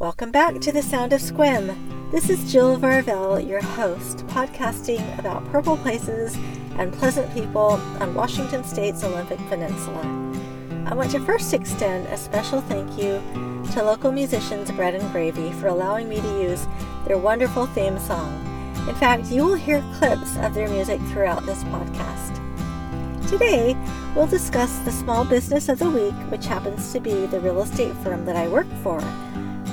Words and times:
Welcome 0.00 0.30
back 0.30 0.62
to 0.62 0.72
the 0.72 0.80
Sound 0.80 1.12
of 1.12 1.20
Sequim. 1.20 1.76
This 2.10 2.30
is 2.30 2.50
Jill 2.50 2.78
Varvel, 2.78 3.46
your 3.46 3.60
host, 3.60 4.26
podcasting 4.28 5.18
about 5.18 5.44
purple 5.52 5.76
places 5.76 6.38
and 6.78 6.90
pleasant 6.90 7.30
people 7.34 7.72
on 8.00 8.14
Washington 8.14 8.64
State's 8.64 9.04
Olympic 9.04 9.36
Peninsula. 9.50 10.00
I 10.86 10.94
want 10.94 11.10
to 11.10 11.20
first 11.26 11.52
extend 11.52 12.06
a 12.06 12.16
special 12.16 12.62
thank 12.62 12.90
you 12.92 13.22
to 13.74 13.82
local 13.82 14.10
musicians 14.10 14.70
Bread 14.70 14.94
and 14.94 15.12
Gravy 15.12 15.52
for 15.52 15.66
allowing 15.66 16.08
me 16.08 16.18
to 16.18 16.42
use 16.44 16.66
their 17.06 17.18
wonderful 17.18 17.66
theme 17.66 17.98
song. 17.98 18.32
In 18.88 18.94
fact, 18.94 19.26
you 19.26 19.44
will 19.44 19.54
hear 19.54 19.84
clips 19.98 20.34
of 20.38 20.54
their 20.54 20.70
music 20.70 20.98
throughout 21.08 21.44
this 21.44 21.62
podcast. 21.64 22.38
Today, 23.28 23.76
we'll 24.16 24.26
discuss 24.26 24.78
the 24.78 24.92
small 24.92 25.26
business 25.26 25.68
of 25.68 25.78
the 25.78 25.90
week, 25.90 26.14
which 26.30 26.46
happens 26.46 26.90
to 26.94 27.00
be 27.00 27.26
the 27.26 27.40
real 27.40 27.60
estate 27.60 27.94
firm 27.96 28.24
that 28.24 28.34
I 28.34 28.48
work 28.48 28.66
for, 28.82 28.98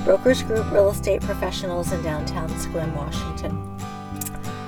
Brokers 0.07 0.41
Group 0.41 0.71
Real 0.71 0.91
Estate 0.91 1.21
Professionals 1.21 1.91
in 1.91 2.01
downtown 2.01 2.47
Sequim, 2.51 2.95
Washington. 2.95 3.77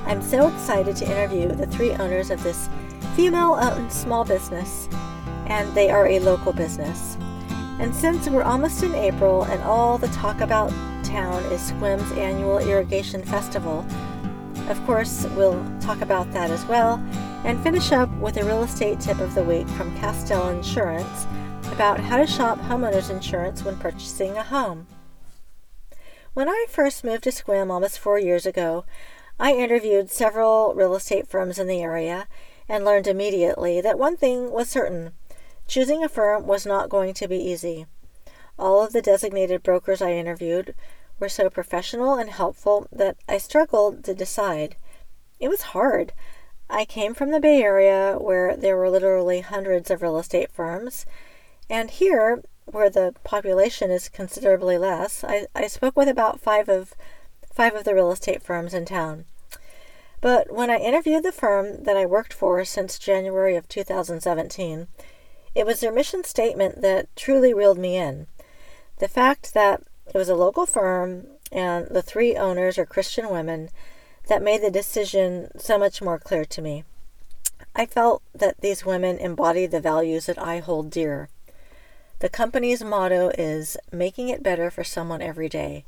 I'm 0.06 0.22
so 0.22 0.50
excited 0.50 0.98
to 0.98 1.06
interview 1.06 1.48
the 1.48 1.66
three 1.66 1.92
owners 1.94 2.30
of 2.30 2.44
this 2.44 2.68
female 3.16 3.54
owned 3.54 3.90
small 3.90 4.26
business, 4.26 4.90
and 5.46 5.74
they 5.74 5.90
are 5.90 6.08
a 6.08 6.20
local 6.20 6.52
business. 6.52 7.16
And 7.80 7.96
since 7.96 8.28
we're 8.28 8.44
almost 8.44 8.84
in 8.84 8.94
April 8.94 9.44
and 9.44 9.64
all 9.64 9.98
the 9.98 10.10
talk 10.10 10.42
about 10.42 10.72
town 11.06 11.42
is 11.54 11.72
Sequim's 11.72 12.12
annual 12.18 12.58
irrigation 12.58 13.24
festival, 13.24 13.86
of 14.68 14.86
course, 14.86 15.26
we'll 15.38 15.66
talk 15.80 16.02
about 16.02 16.30
that 16.34 16.52
as 16.52 16.66
well 16.66 17.02
and 17.46 17.64
finish 17.64 17.94
up 17.94 18.10
with 18.18 18.36
a 18.36 18.44
real 18.44 18.64
estate 18.64 19.00
tip 19.00 19.22
of 19.22 19.34
the 19.36 19.44
week 19.44 19.70
from 19.70 19.98
Castell 20.00 20.50
Insurance 20.50 21.26
about 21.72 21.98
how 21.98 22.18
to 22.18 22.28
shop 22.28 22.60
homeowners 22.60 23.10
insurance 23.10 23.64
when 23.64 23.78
purchasing 23.78 24.36
a 24.36 24.44
home. 24.44 24.86
When 26.40 26.48
I 26.48 26.68
first 26.70 27.04
moved 27.04 27.26
to 27.26 27.32
Sequim 27.32 27.70
almost 27.70 28.00
four 28.00 28.18
years 28.18 28.46
ago, 28.46 28.86
I 29.38 29.56
interviewed 29.56 30.10
several 30.10 30.74
real 30.74 30.96
estate 30.96 31.28
firms 31.28 31.60
in 31.60 31.68
the 31.68 31.82
area 31.82 32.30
and 32.70 32.86
learned 32.86 33.08
immediately 33.08 33.82
that 33.82 34.00
one 34.00 34.16
thing 34.16 34.50
was 34.50 34.70
certain 34.70 35.12
choosing 35.68 36.02
a 36.02 36.08
firm 36.08 36.48
was 36.48 36.66
not 36.66 36.88
going 36.88 37.14
to 37.16 37.28
be 37.28 37.36
easy. 37.36 37.88
All 38.58 38.82
of 38.82 38.94
the 38.94 39.02
designated 39.02 39.64
brokers 39.64 40.02
I 40.02 40.14
interviewed 40.14 40.76
were 41.20 41.28
so 41.28 41.50
professional 41.50 42.14
and 42.14 42.30
helpful 42.30 42.88
that 42.90 43.18
I 43.28 43.38
struggled 43.38 44.06
to 44.06 44.16
decide. 44.16 44.78
It 45.42 45.50
was 45.50 45.74
hard. 45.76 46.14
I 46.70 46.86
came 46.86 47.14
from 47.14 47.32
the 47.32 47.42
Bay 47.42 47.62
Area 47.62 48.16
where 48.18 48.56
there 48.56 48.78
were 48.78 48.90
literally 48.90 49.42
hundreds 49.42 49.92
of 49.92 50.02
real 50.02 50.18
estate 50.18 50.54
firms, 50.54 51.06
and 51.70 51.92
here, 51.92 52.42
where 52.72 52.90
the 52.90 53.14
population 53.24 53.92
is 53.92 54.10
considerably 54.10 54.78
less, 54.78 55.24
I, 55.24 55.48
I 55.56 55.68
spoke 55.68 55.96
with 55.96 56.08
about 56.08 56.40
five 56.40 56.70
of 56.70 56.94
five 57.54 57.76
of 57.76 57.84
the 57.84 57.94
real 57.94 58.12
estate 58.12 58.42
firms 58.42 58.74
in 58.74 58.86
town. 58.86 59.26
But 60.22 60.52
when 60.52 60.70
I 60.70 60.78
interviewed 60.78 61.24
the 61.24 61.32
firm 61.32 61.84
that 61.84 61.98
I 61.98 62.06
worked 62.06 62.34
for 62.34 62.64
since 62.66 63.00
January 63.00 63.56
of 63.56 63.68
2017, 63.68 64.88
it 65.56 65.66
was 65.66 65.80
their 65.80 65.92
mission 65.92 66.24
statement 66.24 66.82
that 66.82 67.14
truly 67.16 67.54
reeled 67.54 67.78
me 67.78 67.96
in. 67.96 68.28
The 69.00 69.08
fact 69.08 69.54
that 69.54 69.82
it 70.08 70.18
was 70.18 70.30
a 70.30 70.36
local 70.36 70.66
firm 70.66 71.28
and 71.52 71.88
the 71.88 72.02
three 72.02 72.36
owners 72.36 72.78
are 72.78 72.86
Christian 72.86 73.30
women 73.30 73.70
that 74.28 74.44
made 74.44 74.62
the 74.62 74.72
decision 74.72 75.50
so 75.58 75.78
much 75.78 76.02
more 76.02 76.20
clear 76.20 76.46
to 76.46 76.62
me. 76.62 76.84
I 77.76 77.86
felt 77.86 78.22
that 78.34 78.62
these 78.62 78.86
women 78.86 79.18
embodied 79.18 79.72
the 79.72 79.80
values 79.80 80.26
that 80.26 80.40
I 80.40 80.60
hold 80.60 80.90
dear. 80.90 81.30
The 82.20 82.30
company's 82.30 82.84
motto 82.84 83.32
is 83.38 83.78
making 83.92 84.28
it 84.28 84.44
better 84.44 84.70
for 84.70 84.84
someone 84.84 85.22
every 85.22 85.48
day. 85.48 85.86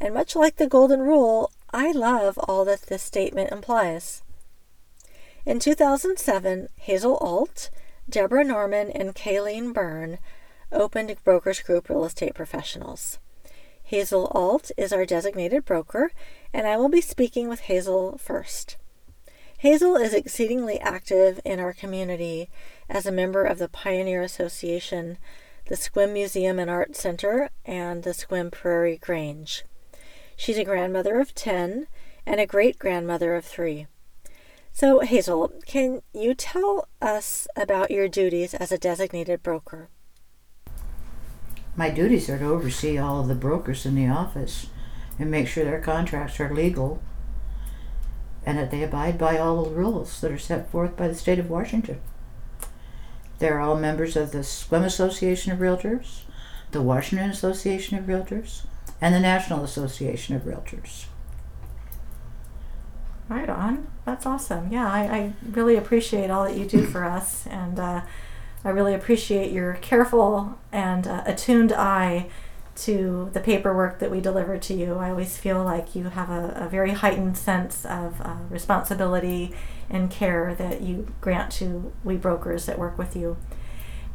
And 0.00 0.14
much 0.14 0.34
like 0.34 0.56
the 0.56 0.66
Golden 0.66 1.00
Rule, 1.00 1.50
I 1.72 1.92
love 1.92 2.38
all 2.38 2.64
that 2.64 2.82
this 2.82 3.02
statement 3.02 3.52
implies. 3.52 4.22
In 5.44 5.58
2007, 5.58 6.68
Hazel 6.76 7.18
Alt, 7.18 7.68
Deborah 8.08 8.44
Norman, 8.44 8.90
and 8.90 9.14
Kayleen 9.14 9.74
Byrne 9.74 10.18
opened 10.72 11.14
Brokers 11.22 11.60
Group 11.60 11.88
Real 11.88 12.04
Estate 12.04 12.34
Professionals. 12.34 13.18
Hazel 13.82 14.30
Alt 14.34 14.70
is 14.76 14.92
our 14.92 15.04
designated 15.04 15.64
broker, 15.64 16.12
and 16.52 16.66
I 16.66 16.76
will 16.78 16.88
be 16.88 17.00
speaking 17.00 17.48
with 17.48 17.60
Hazel 17.60 18.16
first. 18.18 18.76
Hazel 19.58 19.96
is 19.96 20.14
exceedingly 20.14 20.78
active 20.80 21.40
in 21.44 21.58
our 21.60 21.72
community 21.72 22.48
as 22.88 23.06
a 23.06 23.12
member 23.12 23.44
of 23.44 23.58
the 23.58 23.68
Pioneer 23.68 24.22
Association, 24.22 25.18
the 25.68 25.74
Sequim 25.74 26.14
Museum 26.14 26.58
and 26.58 26.70
Art 26.70 26.96
Center, 26.96 27.50
and 27.64 28.02
the 28.02 28.10
Sequim 28.10 28.50
Prairie 28.50 28.96
Grange. 28.96 29.64
She's 30.34 30.56
a 30.56 30.64
grandmother 30.64 31.20
of 31.20 31.34
10 31.34 31.86
and 32.26 32.40
a 32.40 32.46
great 32.46 32.78
grandmother 32.78 33.34
of 33.34 33.44
3. 33.44 33.86
So, 34.72 35.00
Hazel, 35.00 35.52
can 35.66 36.02
you 36.14 36.34
tell 36.34 36.88
us 37.02 37.46
about 37.54 37.90
your 37.90 38.08
duties 38.08 38.54
as 38.54 38.72
a 38.72 38.78
designated 38.78 39.42
broker? 39.42 39.88
My 41.76 41.90
duties 41.90 42.30
are 42.30 42.38
to 42.38 42.46
oversee 42.46 42.96
all 42.96 43.20
of 43.20 43.28
the 43.28 43.34
brokers 43.34 43.84
in 43.84 43.94
the 43.94 44.08
office 44.08 44.68
and 45.18 45.30
make 45.30 45.48
sure 45.48 45.64
their 45.64 45.80
contracts 45.80 46.40
are 46.40 46.54
legal 46.54 47.02
and 48.46 48.56
that 48.56 48.70
they 48.70 48.82
abide 48.82 49.18
by 49.18 49.36
all 49.36 49.64
the 49.64 49.70
rules 49.70 50.20
that 50.22 50.32
are 50.32 50.38
set 50.38 50.70
forth 50.70 50.96
by 50.96 51.08
the 51.08 51.14
state 51.14 51.38
of 51.38 51.50
Washington. 51.50 52.00
They're 53.38 53.60
all 53.60 53.76
members 53.76 54.16
of 54.16 54.32
the 54.32 54.38
Sequim 54.38 54.84
Association 54.84 55.52
of 55.52 55.58
Realtors, 55.58 56.22
the 56.72 56.82
Washington 56.82 57.30
Association 57.30 57.96
of 57.96 58.04
Realtors, 58.04 58.62
and 59.00 59.14
the 59.14 59.20
National 59.20 59.64
Association 59.64 60.34
of 60.34 60.42
Realtors. 60.42 61.04
Right 63.28 63.48
on. 63.48 63.86
That's 64.04 64.26
awesome. 64.26 64.72
Yeah, 64.72 64.90
I, 64.90 65.00
I 65.00 65.32
really 65.50 65.76
appreciate 65.76 66.30
all 66.30 66.44
that 66.44 66.56
you 66.56 66.64
do 66.64 66.84
for 66.84 67.04
us, 67.04 67.46
and 67.46 67.78
uh, 67.78 68.00
I 68.64 68.70
really 68.70 68.94
appreciate 68.94 69.52
your 69.52 69.74
careful 69.74 70.58
and 70.72 71.06
uh, 71.06 71.22
attuned 71.26 71.72
eye 71.72 72.28
to 72.78 73.28
the 73.32 73.40
paperwork 73.40 73.98
that 73.98 74.10
we 74.10 74.20
deliver 74.20 74.56
to 74.56 74.74
you. 74.74 74.94
I 74.94 75.10
always 75.10 75.36
feel 75.36 75.64
like 75.64 75.96
you 75.96 76.04
have 76.04 76.30
a, 76.30 76.52
a 76.54 76.68
very 76.68 76.92
heightened 76.92 77.36
sense 77.36 77.84
of 77.84 78.20
uh, 78.20 78.36
responsibility 78.48 79.52
and 79.90 80.10
care 80.10 80.54
that 80.54 80.82
you 80.82 81.12
grant 81.20 81.50
to 81.52 81.92
we 82.04 82.16
brokers 82.16 82.66
that 82.66 82.78
work 82.78 82.96
with 82.96 83.16
you. 83.16 83.36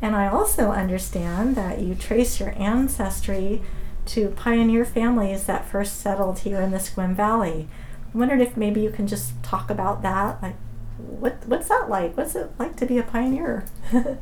And 0.01 0.16
I 0.16 0.28
also 0.28 0.72
understand 0.72 1.56
that 1.56 1.79
you 1.79 1.94
trace 1.96 2.40
your 2.40 2.53
ancestry 2.57 3.62
to 4.07 4.29
pioneer 4.29 4.85
families 4.85 5.45
that 5.45 5.66
first 5.66 6.00
settled 6.00 6.40
here 6.40 6.62
in 6.62 6.72
the 6.72 6.78
Sequim 6.78 7.16
Valley. 7.16 7.68
I 8.13 8.18
wondered 8.18 8.41
if 8.41 8.56
maybe 8.56 8.81
you 8.81 8.91
can 8.91 9.07
just 9.07 9.41
talk 9.44 9.69
about 9.69 10.01
that. 10.03 10.41
Like, 10.41 10.56
what 10.97 11.45
what's 11.47 11.68
that 11.68 11.90
like? 11.90 12.16
What's 12.16 12.35
it 12.35 12.51
like 12.59 12.75
to 12.78 12.85
be 12.85 12.97
a 12.97 13.03
pioneer? 13.03 13.66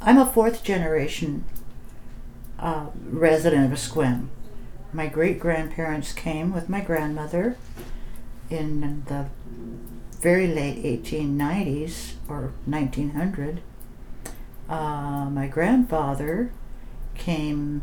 I'm 0.00 0.18
a 0.18 0.26
fourth 0.26 0.62
generation 0.62 1.44
uh, 2.58 2.86
resident 3.10 3.72
of 3.72 3.78
Sequim. 3.78 4.28
My 4.92 5.06
great 5.06 5.38
grandparents 5.38 6.12
came 6.12 6.52
with 6.52 6.68
my 6.68 6.80
grandmother 6.80 7.56
in 8.50 9.04
the 9.06 9.26
very 10.20 10.46
late 10.46 10.82
1890s 10.82 12.14
or 12.28 12.52
1900. 12.64 13.60
Uh, 14.68 15.28
my 15.30 15.46
grandfather 15.46 16.50
came 17.14 17.82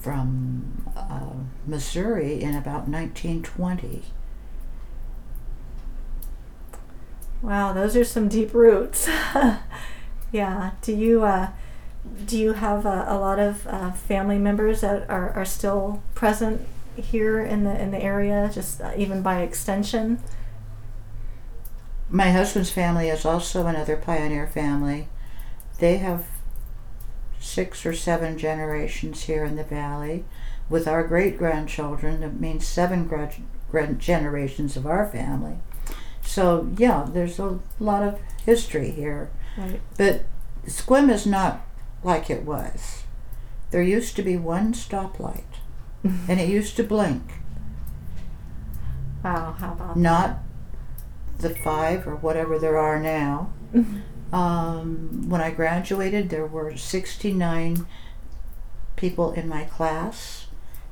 from 0.00 0.82
uh, 0.96 1.34
Missouri 1.66 2.40
in 2.40 2.54
about 2.54 2.88
1920. 2.88 4.02
Wow, 7.42 7.72
those 7.72 7.96
are 7.96 8.04
some 8.04 8.28
deep 8.28 8.52
roots. 8.52 9.08
yeah. 10.32 10.72
Do 10.82 10.94
you 10.94 11.24
uh, 11.24 11.50
do 12.26 12.38
you 12.38 12.54
have 12.54 12.86
a, 12.86 13.04
a 13.08 13.18
lot 13.18 13.38
of 13.38 13.66
uh, 13.66 13.92
family 13.92 14.38
members 14.38 14.80
that 14.80 15.08
are, 15.10 15.30
are 15.30 15.44
still 15.44 16.02
present 16.14 16.66
here 16.96 17.40
in 17.40 17.64
the 17.64 17.80
in 17.80 17.90
the 17.90 18.02
area, 18.02 18.50
just 18.52 18.80
uh, 18.80 18.92
even 18.96 19.22
by 19.22 19.42
extension? 19.42 20.20
My 22.08 22.30
husband's 22.30 22.70
family 22.70 23.08
is 23.08 23.24
also 23.24 23.66
another 23.66 23.96
pioneer 23.96 24.46
family. 24.46 25.08
They 25.78 25.98
have 25.98 26.26
six 27.38 27.86
or 27.86 27.94
seven 27.94 28.36
generations 28.36 29.22
here 29.22 29.44
in 29.44 29.56
the 29.56 29.64
valley. 29.64 30.24
With 30.68 30.86
our 30.86 31.02
great 31.04 31.38
grandchildren, 31.38 32.20
that 32.20 32.38
means 32.40 32.66
seven 32.66 33.06
gra- 33.06 33.94
generations 33.94 34.76
of 34.76 34.86
our 34.86 35.06
family. 35.06 35.58
So, 36.22 36.68
yeah, 36.76 37.08
there's 37.08 37.38
a 37.38 37.58
lot 37.78 38.02
of 38.02 38.20
history 38.44 38.90
here. 38.90 39.30
Right. 39.56 39.80
But 39.96 40.26
Sequim 40.66 41.10
is 41.10 41.26
not 41.26 41.66
like 42.02 42.30
it 42.30 42.44
was. 42.44 43.04
There 43.70 43.82
used 43.82 44.16
to 44.16 44.22
be 44.22 44.36
one 44.36 44.72
stoplight, 44.72 45.44
and 46.02 46.40
it 46.40 46.48
used 46.48 46.76
to 46.76 46.82
blink. 46.84 47.22
Wow, 49.22 49.54
how 49.58 49.72
about 49.72 49.96
Not 49.96 50.38
the 51.38 51.50
five 51.50 52.06
or 52.06 52.16
whatever 52.16 52.58
there 52.58 52.78
are 52.78 53.00
now. 53.00 53.52
Um, 54.32 55.28
when 55.28 55.40
I 55.40 55.50
graduated, 55.50 56.30
there 56.30 56.46
were 56.46 56.76
69 56.76 57.84
people 58.94 59.32
in 59.32 59.48
my 59.48 59.64
class. 59.64 60.46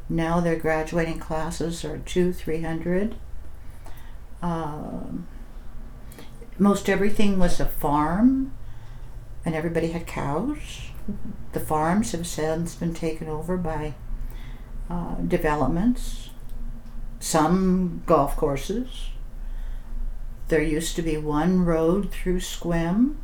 Now 0.08 0.40
their 0.40 0.56
graduating 0.56 1.18
classes 1.18 1.84
are 1.84 1.98
two, 1.98 2.32
three 2.32 2.62
hundred. 2.62 3.16
Um, 4.40 5.28
most 6.58 6.88
everything 6.88 7.38
was 7.38 7.60
a 7.60 7.66
farm, 7.66 8.52
and 9.44 9.54
everybody 9.54 9.88
had 9.92 10.06
cows. 10.06 10.90
The 11.52 11.60
farms 11.60 12.12
have 12.12 12.26
since 12.26 12.74
been 12.74 12.94
taken 12.94 13.28
over 13.28 13.56
by 13.56 13.94
uh, 14.90 15.16
developments, 15.16 16.30
some 17.20 18.02
golf 18.06 18.36
courses. 18.36 19.10
There 20.48 20.62
used 20.62 20.96
to 20.96 21.02
be 21.02 21.16
one 21.16 21.64
road 21.64 22.10
through 22.10 22.40
Sequim. 22.40 23.16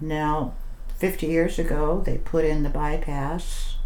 Now, 0.00 0.54
50 0.98 1.26
years 1.26 1.58
ago, 1.58 2.02
they 2.04 2.18
put 2.18 2.44
in 2.44 2.62
the 2.62 2.68
bypass, 2.68 3.76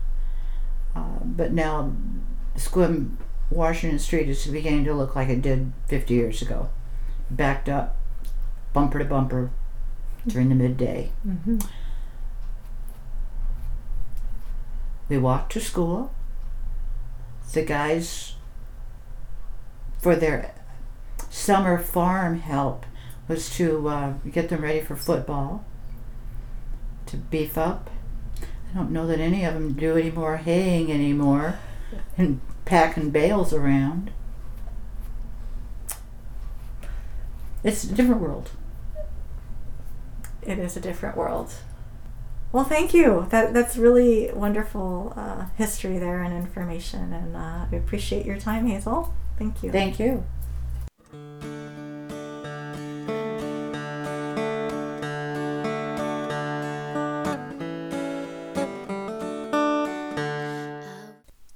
uh, 0.94 1.20
but 1.24 1.52
now 1.52 1.92
Sequim 2.56 3.16
Washington 3.50 3.98
Street 3.98 4.28
is 4.28 4.46
beginning 4.46 4.84
to 4.84 4.94
look 4.94 5.14
like 5.14 5.28
it 5.28 5.42
did 5.42 5.72
50 5.88 6.14
years 6.14 6.42
ago. 6.42 6.70
Backed 7.30 7.68
up, 7.68 7.96
bumper 8.72 8.98
to 8.98 9.04
bumper 9.04 9.50
during 10.26 10.48
the 10.48 10.54
midday. 10.54 11.10
Mm-hmm. 11.26 11.58
We 15.08 15.18
walked 15.18 15.52
to 15.52 15.60
school. 15.60 16.12
The 17.52 17.62
guys, 17.62 18.34
for 19.98 20.16
their 20.16 20.54
summer 21.30 21.78
farm 21.78 22.40
help, 22.40 22.86
was 23.28 23.50
to 23.56 23.88
uh, 23.88 24.12
get 24.30 24.48
them 24.48 24.62
ready 24.62 24.80
for 24.80 24.96
football, 24.96 25.64
to 27.06 27.16
beef 27.16 27.56
up. 27.56 27.90
I 28.42 28.76
don't 28.76 28.90
know 28.90 29.06
that 29.06 29.20
any 29.20 29.44
of 29.44 29.54
them 29.54 29.74
do 29.74 29.96
any 29.96 30.10
more 30.10 30.38
haying 30.38 30.90
anymore 30.90 31.58
and 32.18 32.40
packing 32.64 33.10
bales 33.10 33.52
around. 33.52 34.10
It's 37.62 37.84
a 37.84 37.94
different 37.94 38.20
world. 38.20 38.50
It 40.42 40.58
is 40.58 40.76
a 40.76 40.80
different 40.80 41.16
world. 41.16 41.54
Well, 42.54 42.62
thank 42.62 42.94
you. 42.94 43.26
That 43.30 43.52
that's 43.52 43.76
really 43.76 44.30
wonderful 44.32 45.12
uh, 45.16 45.46
history 45.56 45.98
there 45.98 46.22
and 46.22 46.32
information, 46.32 47.12
and 47.12 47.34
uh, 47.34 47.66
I 47.72 47.74
appreciate 47.74 48.24
your 48.24 48.38
time, 48.38 48.68
Hazel. 48.68 49.12
Thank 49.36 49.64
you. 49.64 49.72
Thank 49.72 49.98
you. 49.98 50.24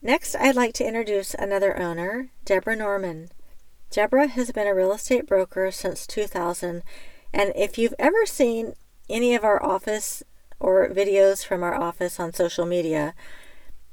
Next, 0.02 0.34
I'd 0.34 0.56
like 0.56 0.74
to 0.74 0.84
introduce 0.84 1.32
another 1.34 1.80
owner, 1.80 2.32
Deborah 2.44 2.74
Norman. 2.74 3.28
Deborah 3.92 4.26
has 4.26 4.50
been 4.50 4.66
a 4.66 4.74
real 4.74 4.92
estate 4.92 5.28
broker 5.28 5.70
since 5.70 6.08
2000, 6.08 6.82
and 7.32 7.52
if 7.54 7.78
you've 7.78 7.94
ever 8.00 8.26
seen 8.26 8.72
any 9.08 9.36
of 9.36 9.44
our 9.44 9.62
office 9.62 10.24
or 10.60 10.88
videos 10.88 11.44
from 11.44 11.62
our 11.62 11.74
office 11.74 12.18
on 12.18 12.32
social 12.32 12.66
media, 12.66 13.14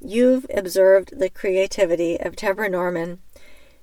you've 0.00 0.46
observed 0.54 1.18
the 1.18 1.30
creativity 1.30 2.18
of 2.20 2.36
Deborah 2.36 2.68
Norman. 2.68 3.20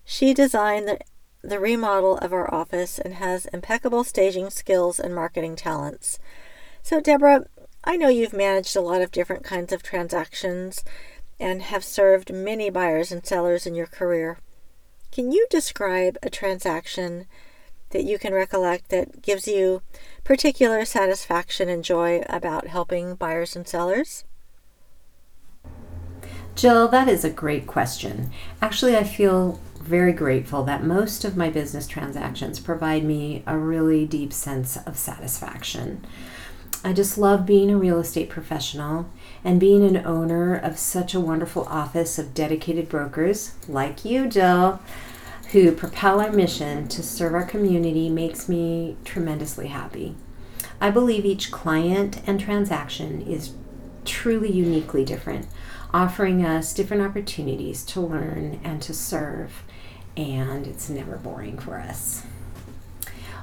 She 0.06 0.34
designed 0.34 0.88
the, 0.88 1.00
the 1.42 1.60
remodel 1.60 2.18
of 2.18 2.34
our 2.34 2.54
office 2.54 3.00
and 3.00 3.16
has 3.16 3.46
impeccable 3.48 4.04
staging 4.04 4.50
skills 4.50 5.00
and 5.00 5.16
marketing 5.16 5.56
talents. 5.56 6.20
So, 6.82 7.00
Deborah, 7.00 7.46
I 7.84 7.98
know 7.98 8.10
you've 8.10 8.34
managed 8.34 8.76
a 8.76 8.82
lot 8.82 9.02
of 9.02 9.12
different 9.12 9.44
kinds 9.44 9.74
of 9.74 9.84
transactions 9.84 10.84
and 11.40 11.62
have 11.62 11.84
served 11.84 12.34
many 12.34 12.70
buyers 12.70 13.12
and 13.12 13.26
sellers 13.26 13.66
in 13.66 13.76
your 13.76 13.88
career. 13.88 14.38
Can 15.12 15.32
you 15.32 15.46
describe 15.50 16.18
a 16.24 16.30
transaction 16.30 17.28
that 17.94 18.04
you 18.04 18.20
can 18.20 18.34
recollect 18.34 18.90
that 18.90 19.22
gives 19.22 19.48
you 19.48 19.82
particular 20.24 20.84
satisfaction 20.86 21.70
and 21.70 21.84
joy 21.84 22.22
about 22.28 22.68
helping 22.68 23.16
buyers 23.16 23.56
and 23.56 23.68
sellers? 23.68 24.26
Jill, 26.56 26.88
that 26.90 27.08
is 27.08 27.26
a 27.26 27.30
great 27.30 27.66
question. 27.66 28.30
Actually, 28.62 28.96
I 28.96 29.04
feel 29.04 29.60
very 29.80 30.14
grateful 30.14 30.64
that 30.64 30.84
most 30.84 31.26
of 31.26 31.36
my 31.36 31.50
business 31.50 31.88
transactions 31.88 32.60
provide 32.60 33.04
me 33.04 33.44
a 33.46 33.58
really 33.58 34.06
deep 34.06 34.32
sense 34.32 34.78
of 34.78 34.98
satisfaction. 34.98 36.06
I 36.86 36.94
just 36.94 37.18
love 37.18 37.46
being 37.46 37.72
a 37.72 37.78
real 37.78 38.00
estate 38.00 38.30
professional 38.30 39.10
and 39.44 39.60
being 39.60 39.84
an 39.84 40.06
owner 40.06 40.56
of 40.56 40.78
such 40.78 41.14
a 41.14 41.20
wonderful 41.20 41.64
office 41.64 42.20
of 42.20 42.34
dedicated 42.34 42.88
brokers 42.88 43.54
like 43.68 44.06
you, 44.06 44.28
Jill, 44.28 44.80
who 45.54 45.72
propel 45.72 46.20
our 46.20 46.32
mission 46.32 46.88
to 46.88 47.04
serve 47.04 47.36
our 47.36 47.46
community 47.46 48.10
makes 48.10 48.50
me 48.50 48.98
tremendously 49.06 49.68
happy. 49.68 50.16
I 50.82 50.90
believe 50.90 51.26
each 51.26 51.52
client 51.52 52.22
and 52.26 52.40
transaction 52.40 53.22
is 53.22 53.54
truly 54.04 54.52
uniquely 54.52 55.06
different, 55.06 55.48
offering 55.94 56.44
us 56.44 56.74
different 56.74 57.04
opportunities 57.04 57.84
to 57.86 58.02
learn 58.02 58.60
and 58.64 58.82
to 58.82 58.96
serve, 58.96 59.62
and 60.18 60.66
it's 60.66 60.90
never 60.90 61.18
boring 61.18 61.60
for 61.60 61.78
us. 61.78 62.24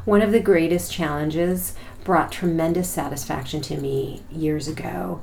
One 0.04 0.20
of 0.20 0.32
the 0.32 0.40
greatest 0.40 0.92
challenges 0.92 1.74
brought 2.02 2.32
tremendous 2.32 2.90
satisfaction 2.90 3.60
to 3.62 3.76
me 3.76 4.22
years 4.32 4.66
ago. 4.66 5.22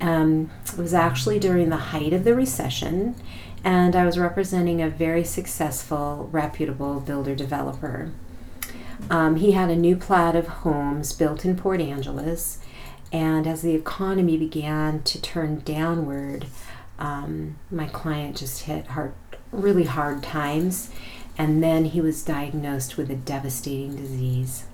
Um, 0.00 0.50
it 0.64 0.78
was 0.78 0.94
actually 0.94 1.40
during 1.40 1.70
the 1.70 1.76
height 1.76 2.12
of 2.12 2.22
the 2.22 2.36
recession, 2.36 3.16
and 3.64 3.94
I 3.94 4.06
was 4.06 4.18
representing 4.18 4.80
a 4.80 4.88
very 4.88 5.24
successful, 5.24 6.28
reputable 6.32 7.00
builder 7.00 7.34
developer. 7.34 8.12
Um, 9.08 9.36
he 9.36 9.52
had 9.52 9.70
a 9.70 9.76
new 9.76 9.96
plat 9.96 10.36
of 10.36 10.46
homes 10.46 11.12
built 11.12 11.44
in 11.44 11.56
Port 11.56 11.80
Angeles, 11.80 12.58
and 13.12 13.46
as 13.46 13.62
the 13.62 13.74
economy 13.74 14.36
began 14.36 15.02
to 15.02 15.20
turn 15.20 15.60
downward, 15.60 16.46
um, 16.98 17.56
my 17.70 17.86
client 17.86 18.36
just 18.36 18.64
hit 18.64 18.88
hard, 18.88 19.14
really 19.50 19.84
hard 19.84 20.22
times, 20.22 20.90
and 21.36 21.62
then 21.62 21.86
he 21.86 22.00
was 22.00 22.22
diagnosed 22.22 22.96
with 22.96 23.10
a 23.10 23.16
devastating 23.16 23.96
disease. 23.96 24.64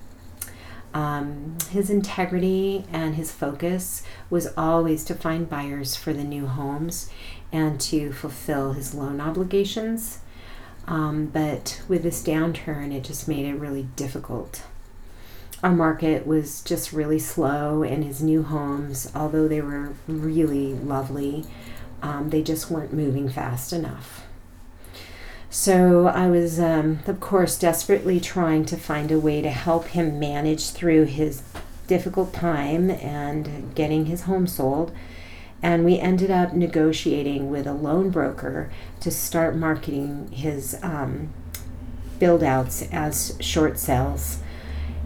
Um, 0.93 1.57
his 1.69 1.89
integrity 1.89 2.85
and 2.91 3.15
his 3.15 3.31
focus 3.31 4.03
was 4.29 4.47
always 4.57 5.03
to 5.05 5.15
find 5.15 5.49
buyers 5.49 5.95
for 5.95 6.13
the 6.13 6.23
new 6.23 6.47
homes 6.47 7.09
and 7.51 7.79
to 7.81 8.11
fulfill 8.11 8.73
his 8.73 8.93
loan 8.93 9.21
obligations. 9.21 10.19
Um, 10.87 11.25
but 11.27 11.81
with 11.87 12.03
this 12.03 12.23
downturn, 12.23 12.93
it 12.93 13.03
just 13.03 13.27
made 13.27 13.45
it 13.45 13.55
really 13.55 13.83
difficult. 13.95 14.63
Our 15.63 15.71
market 15.71 16.27
was 16.27 16.61
just 16.61 16.93
really 16.93 17.19
slow, 17.19 17.83
and 17.83 18.03
his 18.03 18.21
new 18.21 18.43
homes, 18.43 19.11
although 19.15 19.47
they 19.47 19.61
were 19.61 19.93
really 20.07 20.73
lovely, 20.73 21.45
um, 22.01 22.29
they 22.29 22.43
just 22.43 22.69
weren't 22.69 22.93
moving 22.93 23.27
fast 23.27 23.73
enough. 23.73 24.23
So 25.49 26.07
I 26.07 26.27
was, 26.27 26.59
um, 26.59 26.99
of 27.07 27.19
course, 27.19 27.57
desperately 27.57 28.19
trying 28.19 28.65
to 28.65 28.77
find 28.77 29.11
a 29.11 29.19
way 29.19 29.41
to 29.41 29.49
help 29.49 29.87
him 29.87 30.19
manage 30.19 30.69
through 30.69 31.05
his 31.05 31.41
difficult 31.87 32.33
time 32.33 32.91
and 32.91 33.73
getting 33.73 34.05
his 34.05 34.23
home 34.23 34.45
sold. 34.45 34.91
And 35.61 35.83
we 35.83 35.99
ended 35.99 36.29
up 36.29 36.53
negotiating 36.53 37.49
with 37.49 37.65
a 37.65 37.73
loan 37.73 38.09
broker 38.09 38.69
to 38.99 39.11
start 39.11 39.55
marketing 39.55 40.29
his 40.31 40.77
um, 40.83 41.33
build 42.19 42.43
outs 42.43 42.87
as 42.91 43.37
short 43.39 43.79
sales. 43.79 44.39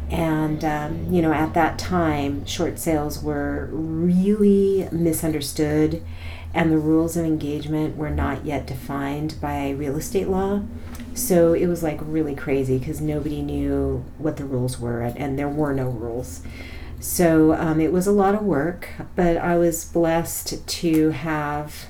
And, 0.09 0.65
um, 0.65 1.07
you 1.11 1.21
know, 1.21 1.31
at 1.31 1.53
that 1.53 1.79
time, 1.79 2.45
short 2.45 2.79
sales 2.79 3.23
were 3.23 3.69
really 3.71 4.89
misunderstood 4.91 6.03
and 6.53 6.71
the 6.71 6.77
rules 6.77 7.15
of 7.15 7.25
engagement 7.25 7.95
were 7.95 8.09
not 8.09 8.45
yet 8.45 8.67
defined 8.67 9.35
by 9.39 9.69
real 9.69 9.95
estate 9.95 10.27
law. 10.27 10.61
So 11.13 11.53
it 11.53 11.67
was 11.67 11.83
like 11.83 11.99
really 12.01 12.35
crazy 12.35 12.77
because 12.77 13.01
nobody 13.01 13.41
knew 13.41 14.03
what 14.17 14.37
the 14.37 14.45
rules 14.45 14.79
were, 14.79 15.01
and, 15.01 15.17
and 15.17 15.39
there 15.39 15.47
were 15.47 15.73
no 15.73 15.89
rules. 15.89 16.41
So 17.01 17.53
um, 17.53 17.81
it 17.81 17.91
was 17.91 18.07
a 18.07 18.11
lot 18.11 18.35
of 18.35 18.43
work, 18.43 18.89
but 19.15 19.35
I 19.35 19.57
was 19.57 19.83
blessed 19.83 20.65
to 20.65 21.09
have 21.09 21.87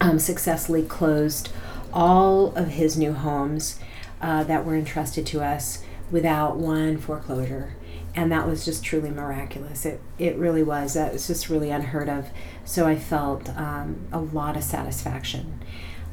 um, 0.00 0.18
successfully 0.18 0.82
closed 0.82 1.50
all 1.92 2.54
of 2.56 2.68
his 2.68 2.96
new 2.96 3.12
homes 3.12 3.78
uh, 4.20 4.42
that 4.44 4.64
were 4.64 4.74
entrusted 4.74 5.26
to 5.26 5.42
us 5.42 5.84
without 6.10 6.56
one 6.56 6.98
foreclosure 6.98 7.76
and 8.16 8.30
that 8.30 8.46
was 8.46 8.64
just 8.64 8.84
truly 8.84 9.10
miraculous. 9.10 9.84
It 9.84 10.00
it 10.18 10.36
really 10.36 10.62
was. 10.62 10.94
That 10.94 11.12
was 11.12 11.26
just 11.26 11.48
really 11.48 11.70
unheard 11.70 12.08
of. 12.08 12.28
So 12.64 12.86
I 12.86 12.96
felt 12.96 13.48
um, 13.50 14.06
a 14.12 14.20
lot 14.20 14.56
of 14.56 14.62
satisfaction. 14.62 15.60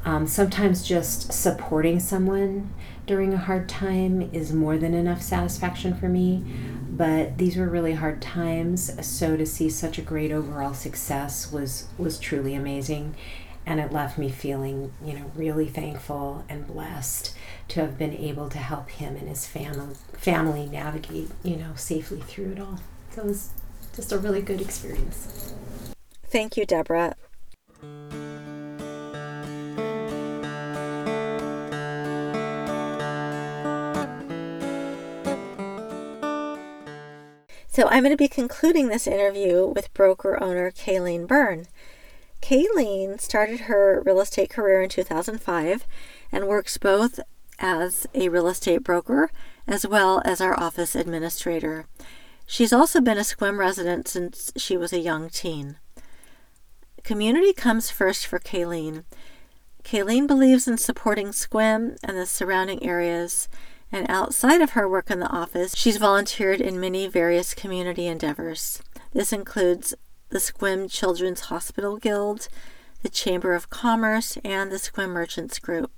Um, 0.04 0.28
sometimes 0.28 0.84
just 0.84 1.32
supporting 1.32 2.00
someone 2.00 2.74
during 3.06 3.34
a 3.34 3.38
hard 3.38 3.70
time 3.70 4.30
is 4.34 4.52
more 4.52 4.78
than 4.78 4.94
enough 4.94 5.22
satisfaction 5.22 5.94
for 5.94 6.10
me. 6.10 6.44
But 6.90 7.38
these 7.38 7.56
were 7.56 7.70
really 7.70 7.94
hard 7.94 8.22
times, 8.22 8.92
so 9.06 9.38
to 9.38 9.46
see 9.46 9.70
such 9.70 9.98
a 9.98 10.02
great 10.02 10.32
overall 10.32 10.74
success 10.74 11.52
was 11.52 11.88
was 11.98 12.20
truly 12.20 12.54
amazing, 12.54 13.16
and 13.66 13.80
it 13.80 13.94
left 13.94 14.18
me 14.18 14.30
feeling, 14.30 14.92
you 15.04 15.14
know, 15.14 15.32
really 15.34 15.68
thankful 15.68 16.44
and 16.50 16.68
blessed 16.68 17.36
to 17.70 17.80
have 17.80 17.98
been 17.98 18.14
able 18.14 18.50
to 18.50 18.58
help 18.58 18.90
him 18.90 19.16
and 19.16 19.30
his 19.30 19.48
family 19.48 19.96
family 20.14 20.68
navigate, 20.68 21.30
you 21.44 21.56
know, 21.56 21.72
safely 21.76 22.20
through 22.22 22.52
it 22.52 22.60
all. 22.60 22.80
So 23.12 23.22
it 23.22 23.28
was 23.28 23.50
just 23.96 24.12
a 24.12 24.18
really 24.18 24.42
good 24.42 24.62
experience. 24.62 25.54
Thank 26.26 26.58
you, 26.58 26.66
Deborah. 26.66 27.16
So 37.82 37.88
I'm 37.88 38.04
going 38.04 38.14
to 38.14 38.16
be 38.16 38.28
concluding 38.28 38.90
this 38.90 39.08
interview 39.08 39.66
with 39.66 39.92
broker 39.96 40.38
owner 40.40 40.70
Kayleen 40.70 41.26
Byrne. 41.26 41.66
Kayleen 42.40 43.20
started 43.20 43.62
her 43.62 44.04
real 44.06 44.22
estate 44.22 44.52
career 44.52 44.84
in 44.84 44.90
2005 44.90 45.88
and 46.32 46.48
works 46.48 46.78
both 46.78 47.20
as 47.58 48.06
a 48.14 48.30
real 48.30 48.48
estate 48.48 48.84
broker 48.84 49.32
as 49.68 49.88
well 49.88 50.22
as 50.26 50.40
our 50.40 50.54
office 50.60 50.94
administrator. 50.94 51.88
She's 52.46 52.72
also 52.72 53.02
been 53.02 53.18
a 53.18 53.22
Sequim 53.22 53.58
resident 53.58 54.08
since 54.08 54.52
she 54.56 54.78
was 54.78 54.94
a 54.94 55.00
young 55.00 55.32
teen. 55.32 55.78
Community 57.04 57.52
comes 57.52 57.90
first 57.90 58.28
for 58.28 58.38
Kayleen. 58.38 59.06
Kayleen 59.84 60.28
believes 60.28 60.68
in 60.68 60.78
supporting 60.78 61.30
Sequim 61.30 61.98
and 62.04 62.16
the 62.16 62.28
surrounding 62.28 62.84
areas, 62.86 63.50
and 63.92 64.10
outside 64.10 64.62
of 64.62 64.72
her 64.72 64.88
work 64.88 65.12
in 65.12 65.20
the 65.20 65.30
office, 65.30 65.76
she's 65.76 65.98
volunteered 65.98 66.62
in 66.62 66.80
many 66.80 67.08
various 67.08 67.54
community 67.54 68.08
endeavors. 68.08 68.82
This 69.14 69.34
includes 69.34 69.94
the 70.30 70.40
Sequim 70.40 70.90
Children's 70.90 71.42
Hospital 71.42 71.98
Guild, 71.98 72.48
the 73.04 73.10
Chamber 73.10 73.54
of 73.54 73.70
Commerce, 73.70 74.38
and 74.46 74.72
the 74.72 74.78
Sequim 74.78 75.10
Merchants 75.10 75.60
Group. 75.60 75.92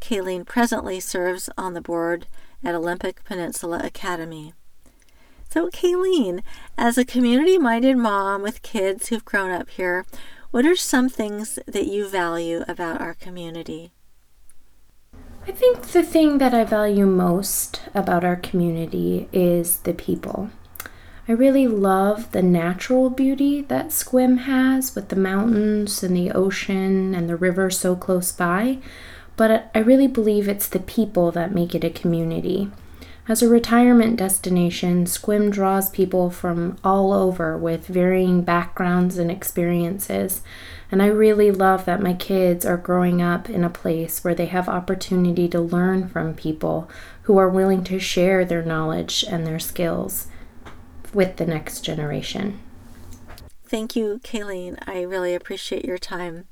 Kayleen 0.00 0.46
presently 0.46 1.00
serves 1.00 1.50
on 1.58 1.74
the 1.74 1.80
board 1.80 2.26
at 2.62 2.74
Olympic 2.74 3.24
Peninsula 3.24 3.80
Academy. 3.82 4.52
So, 5.50 5.68
Kayleen, 5.68 6.42
as 6.76 6.98
a 6.98 7.04
community 7.04 7.58
minded 7.58 7.96
mom 7.96 8.42
with 8.42 8.62
kids 8.62 9.08
who've 9.08 9.24
grown 9.24 9.50
up 9.50 9.70
here, 9.70 10.04
what 10.50 10.66
are 10.66 10.76
some 10.76 11.08
things 11.08 11.58
that 11.66 11.86
you 11.86 12.08
value 12.08 12.64
about 12.68 13.00
our 13.00 13.14
community? 13.14 13.92
I 15.48 15.52
think 15.52 15.82
the 15.82 16.02
thing 16.02 16.38
that 16.38 16.52
I 16.52 16.64
value 16.64 17.06
most 17.06 17.80
about 17.94 18.24
our 18.24 18.34
community 18.34 19.28
is 19.32 19.78
the 19.78 19.94
people. 19.94 20.50
I 21.28 21.32
really 21.32 21.68
love 21.68 22.32
the 22.32 22.42
natural 22.42 23.10
beauty 23.10 23.60
that 23.62 23.88
Sequim 23.88 24.38
has 24.40 24.94
with 24.96 25.08
the 25.08 25.16
mountains 25.16 26.02
and 26.02 26.16
the 26.16 26.32
ocean 26.32 27.14
and 27.14 27.28
the 27.28 27.36
river 27.36 27.70
so 27.70 27.94
close 27.94 28.32
by, 28.32 28.78
but 29.36 29.70
I 29.72 29.78
really 29.78 30.08
believe 30.08 30.48
it's 30.48 30.68
the 30.68 30.80
people 30.80 31.30
that 31.32 31.54
make 31.54 31.74
it 31.76 31.84
a 31.84 31.90
community. 31.90 32.70
As 33.28 33.42
a 33.42 33.48
retirement 33.48 34.16
destination, 34.16 35.04
Sequim 35.04 35.50
draws 35.50 35.90
people 35.90 36.30
from 36.30 36.76
all 36.84 37.12
over 37.12 37.58
with 37.58 37.88
varying 37.88 38.42
backgrounds 38.42 39.18
and 39.18 39.32
experiences. 39.32 40.42
And 40.92 41.02
I 41.02 41.06
really 41.06 41.50
love 41.50 41.86
that 41.86 42.00
my 42.00 42.14
kids 42.14 42.64
are 42.64 42.76
growing 42.76 43.20
up 43.20 43.50
in 43.50 43.64
a 43.64 43.70
place 43.70 44.22
where 44.22 44.34
they 44.34 44.46
have 44.46 44.68
opportunity 44.68 45.48
to 45.48 45.60
learn 45.60 46.08
from 46.08 46.34
people 46.34 46.88
who 47.22 47.36
are 47.36 47.48
willing 47.48 47.82
to 47.84 47.98
share 47.98 48.44
their 48.44 48.62
knowledge 48.62 49.24
and 49.28 49.44
their 49.44 49.58
skills 49.58 50.28
with 51.12 51.36
the 51.36 51.46
next 51.46 51.80
generation. 51.80 52.60
Thank 53.64 53.96
you, 53.96 54.20
Kayleen. 54.22 54.78
I 54.86 55.02
really 55.02 55.34
appreciate 55.34 55.84
your 55.84 55.98
time. 55.98 56.46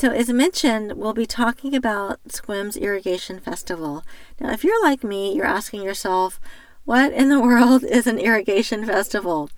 So, 0.00 0.10
as 0.12 0.30
mentioned, 0.30 0.94
we'll 0.94 1.12
be 1.12 1.26
talking 1.26 1.76
about 1.76 2.20
SEQUIM's 2.26 2.78
Irrigation 2.78 3.38
Festival. 3.38 4.02
Now, 4.40 4.50
if 4.50 4.64
you're 4.64 4.82
like 4.82 5.04
me, 5.04 5.36
you're 5.36 5.44
asking 5.44 5.82
yourself, 5.82 6.40
what 6.86 7.12
in 7.12 7.28
the 7.28 7.38
world 7.46 7.84
is 7.84 8.06
an 8.06 8.18
irrigation 8.18 8.86
festival? 8.86 9.50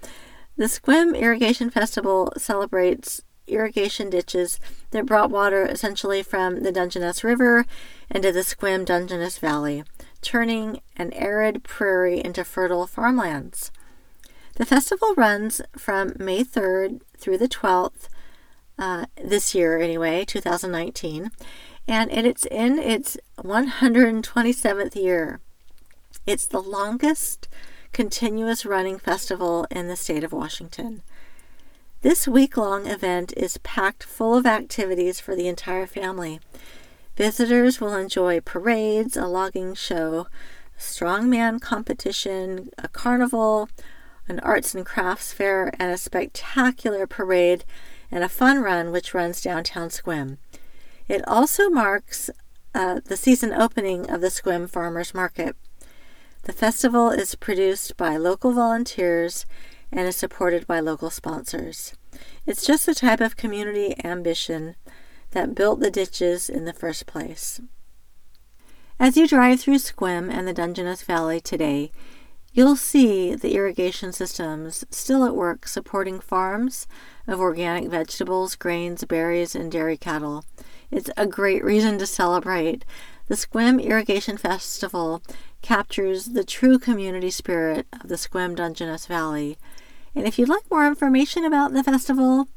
The 0.57 0.65
SEQUIM 0.65 1.15
Irrigation 1.15 1.71
Festival 1.71 2.33
celebrates 2.37 3.23
irrigation 3.47 4.11
ditches 4.11 4.59
that 4.91 5.07
brought 5.07 5.31
water 5.31 5.65
essentially 5.65 6.25
from 6.25 6.65
the 6.65 6.73
Dungeness 6.73 7.23
River 7.23 7.65
into 8.11 8.33
the 8.33 8.41
Sequim 8.41 8.85
Dungeness 8.85 9.39
Valley, 9.39 9.85
turning 10.23 10.81
an 10.97 11.13
arid 11.13 11.63
prairie 11.63 12.21
into 12.21 12.43
fertile 12.43 12.89
farmlands. 12.89 13.71
The 14.57 14.67
festival 14.67 15.15
runs 15.17 15.61
from 15.79 16.15
May 16.19 16.43
3rd 16.43 17.03
through 17.17 17.39
the 17.39 17.49
12th 17.49 18.09
uh, 18.79 19.07
this 19.23 19.55
year, 19.55 19.79
anyway, 19.79 20.25
2019, 20.25 21.31
and 21.89 22.11
it's 22.11 22.47
in 22.47 22.79
its 22.79 23.17
127th 23.39 24.95
year. 24.95 25.41
It's 26.27 26.47
the 26.47 26.61
longest 26.61 27.49
continuous 27.93 28.65
running 28.65 28.99
festival 28.99 29.67
in 29.71 29.89
the 29.89 29.97
state 29.97 30.25
of 30.25 30.33
Washington. 30.33 31.03
This 32.03 32.27
week 32.27 32.57
long 32.57 32.87
event 32.87 33.33
is 33.37 33.59
packed 33.59 34.03
full 34.03 34.35
of 34.35 34.47
activities 34.47 35.21
for 35.21 35.37
the 35.37 35.47
entire 35.47 35.87
family. 35.87 36.41
Visitors 37.17 37.81
will 37.81 37.95
enjoy 37.95 38.41
parades, 38.41 39.17
a 39.17 39.27
logging 39.27 39.75
show, 39.75 40.27
strongman 40.79 41.61
competition, 41.61 42.71
a 42.79 42.89
carnival, 42.89 43.69
an 44.27 44.41
arts 44.41 44.75
and 44.75 44.87
crafts 44.87 45.33
fair, 45.33 45.73
and 45.79 45.93
a 45.93 45.99
spectacular 45.99 47.07
parade 47.07 47.65
and 48.13 48.23
a 48.23 48.29
fun 48.29 48.63
run 48.63 48.93
which 48.93 49.15
runs 49.15 49.41
downtown 49.41 49.89
Sequim. 49.89 50.37
It 51.09 51.27
also 51.27 51.71
marks 51.71 52.31
uh, 52.75 53.01
the 53.05 53.17
season 53.17 53.53
opening 53.53 54.09
of 54.09 54.21
the 54.21 54.29
Sequim 54.29 54.69
Farmers 54.69 55.15
Market. 55.15 55.57
The 56.43 56.53
festival 56.53 57.11
is 57.11 57.35
produced 57.35 57.97
by 57.97 58.17
local 58.17 58.53
volunteers 58.53 59.47
and 59.91 60.07
is 60.07 60.17
supported 60.17 60.67
by 60.67 60.81
local 60.81 61.11
sponsors. 61.11 61.95
It's 62.47 62.67
just 62.67 62.87
the 62.87 62.95
type 62.95 63.21
of 63.21 63.37
community 63.37 63.95
ambition 64.05 64.77
that 65.31 65.55
built 65.55 65.81
the 65.81 65.91
ditches 65.91 66.51
in 66.51 66.67
the 66.67 66.73
first 66.73 67.07
place. 67.07 67.61
As 69.01 69.17
you 69.17 69.27
drive 69.27 69.61
through 69.61 69.79
Sequim 69.79 70.31
and 70.31 70.47
the 70.47 70.53
Dungeness 70.53 71.03
Valley 71.03 71.41
today, 71.41 71.91
you'll 72.53 72.77
see 72.77 73.35
the 73.35 73.55
irrigation 73.55 74.13
systems 74.13 74.85
still 74.91 75.25
at 75.25 75.35
work 75.35 75.67
supporting 75.67 76.21
farms 76.21 76.87
of 77.27 77.41
organic 77.41 77.91
vegetables, 77.91 78.55
grains, 78.57 79.03
berries, 79.05 79.55
and 79.55 79.73
dairy 79.73 79.97
cattle. 79.97 80.45
It's 80.91 81.09
a 81.17 81.27
great 81.27 81.65
reason 81.65 81.97
to 81.99 82.07
celebrate. 82.07 82.85
The 83.29 83.37
Sequim 83.37 83.83
Irrigation 83.83 84.37
Festival 84.37 85.23
captures 85.63 86.27
the 86.27 86.45
true 86.45 86.79
community 86.79 87.31
spirit 87.31 87.87
of 87.93 88.09
the 88.09 88.17
Sequim 88.17 88.55
Dungeness 88.55 89.07
Valley. 89.07 89.57
And 90.15 90.27
if 90.27 90.39
you'd 90.39 90.51
like 90.51 90.71
more 90.71 90.87
information 90.87 91.45
about 91.45 91.73
the 91.73 91.83
festival, 91.83 92.49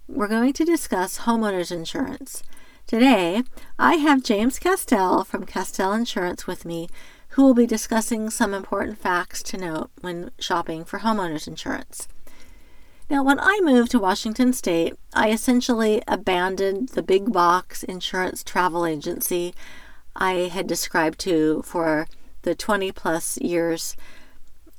we're 0.06 0.28
going 0.28 0.52
to 0.52 0.64
discuss 0.66 1.20
homeowners 1.20 1.73
insurance. 1.73 2.42
Today, 2.86 3.42
I 3.78 3.94
have 3.94 4.22
James 4.22 4.58
Castell 4.58 5.24
from 5.24 5.46
Castell 5.46 5.94
Insurance 5.94 6.46
with 6.46 6.66
me, 6.66 6.90
who 7.30 7.42
will 7.42 7.54
be 7.54 7.66
discussing 7.66 8.28
some 8.28 8.52
important 8.52 8.98
facts 8.98 9.42
to 9.44 9.56
note 9.56 9.90
when 10.02 10.30
shopping 10.38 10.84
for 10.84 10.98
homeowners 10.98 11.48
insurance. 11.48 12.08
Now, 13.08 13.24
when 13.24 13.40
I 13.40 13.60
moved 13.62 13.90
to 13.92 13.98
Washington 13.98 14.52
State, 14.52 14.96
I 15.14 15.30
essentially 15.30 16.02
abandoned 16.06 16.90
the 16.90 17.02
big 17.02 17.32
box 17.32 17.84
insurance 17.84 18.44
travel 18.44 18.84
agency 18.84 19.54
I 20.14 20.50
had 20.52 20.66
described 20.66 21.18
to 21.20 21.62
for 21.62 22.06
the 22.42 22.54
20 22.54 22.92
plus 22.92 23.38
years 23.38 23.96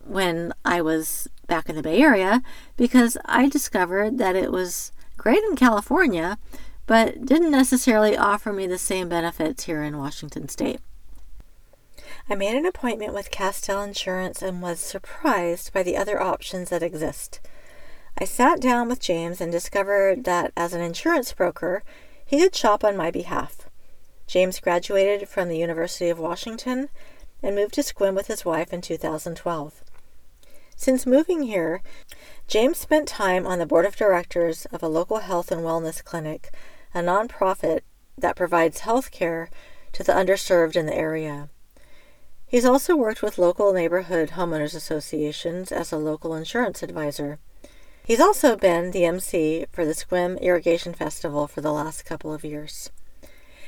when 0.03 0.53
I 0.63 0.79
was 0.79 1.27
back 1.47 1.69
in 1.69 1.75
the 1.75 1.81
Bay 1.81 2.03
Area 2.03 2.43
because 2.77 3.17
I 3.25 3.49
discovered 3.49 4.19
that 4.19 4.35
it 4.35 4.51
was 4.51 4.91
great 5.17 5.43
in 5.43 5.55
California, 5.55 6.37
but 6.87 7.25
didn't 7.25 7.51
necessarily 7.51 8.15
offer 8.15 8.53
me 8.53 8.67
the 8.67 8.77
same 8.77 9.09
benefits 9.09 9.63
here 9.63 9.83
in 9.83 9.97
Washington 9.97 10.47
State. 10.47 10.79
I 12.29 12.35
made 12.35 12.55
an 12.55 12.65
appointment 12.65 13.13
with 13.13 13.31
Castell 13.31 13.81
Insurance 13.81 14.41
and 14.41 14.61
was 14.61 14.79
surprised 14.79 15.73
by 15.73 15.83
the 15.83 15.97
other 15.97 16.21
options 16.21 16.69
that 16.69 16.83
exist. 16.83 17.39
I 18.17 18.25
sat 18.25 18.61
down 18.61 18.87
with 18.87 18.99
James 18.99 19.41
and 19.41 19.51
discovered 19.51 20.23
that 20.23 20.51
as 20.55 20.73
an 20.73 20.81
insurance 20.81 21.33
broker, 21.33 21.83
he 22.25 22.39
could 22.39 22.55
shop 22.55 22.83
on 22.83 22.97
my 22.97 23.11
behalf. 23.11 23.69
James 24.27 24.59
graduated 24.59 25.27
from 25.27 25.49
the 25.49 25.57
University 25.57 26.09
of 26.09 26.17
Washington 26.17 26.89
and 27.43 27.55
moved 27.55 27.75
to 27.75 27.81
Sequim 27.81 28.15
with 28.15 28.27
his 28.27 28.45
wife 28.45 28.73
in 28.73 28.81
2012. 28.81 29.83
Since 30.75 31.05
moving 31.05 31.43
here, 31.43 31.81
James 32.47 32.77
spent 32.77 33.07
time 33.07 33.45
on 33.45 33.59
the 33.59 33.65
board 33.65 33.85
of 33.85 33.95
directors 33.95 34.65
of 34.67 34.81
a 34.81 34.87
local 34.87 35.19
health 35.19 35.51
and 35.51 35.61
wellness 35.61 36.03
clinic, 36.03 36.51
a 36.95 36.99
nonprofit 36.99 37.81
that 38.17 38.37
provides 38.37 38.79
health 38.79 39.11
care 39.11 39.49
to 39.91 40.01
the 40.01 40.13
underserved 40.13 40.77
in 40.77 40.85
the 40.85 40.95
area. 40.95 41.49
He's 42.47 42.65
also 42.65 42.95
worked 42.95 43.21
with 43.21 43.37
local 43.37 43.73
neighborhood 43.73 44.29
homeowners 44.29 44.73
associations 44.73 45.73
as 45.73 45.91
a 45.91 45.97
local 45.97 46.33
insurance 46.33 46.81
advisor. 46.81 47.37
He's 48.05 48.21
also 48.21 48.55
been 48.55 48.91
the 48.91 49.03
MC 49.03 49.65
for 49.71 49.83
the 49.83 49.93
Sequim 49.93 50.39
Irrigation 50.39 50.93
Festival 50.93 51.47
for 51.47 51.59
the 51.59 51.73
last 51.73 52.05
couple 52.05 52.33
of 52.33 52.45
years. 52.45 52.91